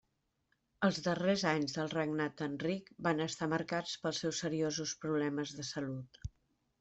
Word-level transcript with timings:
Els 0.85 0.99
darrers 1.07 1.41
anys 1.49 1.75
del 1.75 1.91
regnat 1.91 2.33
d'Enric 2.39 2.89
van 3.07 3.21
estar 3.25 3.49
marcats 3.51 3.93
pels 4.07 4.23
seus 4.25 4.39
seriosos 4.47 4.95
problemes 5.05 5.55
de 5.59 5.67
salut. 5.69 6.19